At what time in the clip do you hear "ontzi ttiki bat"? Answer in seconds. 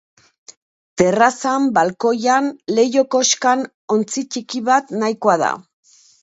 3.97-4.91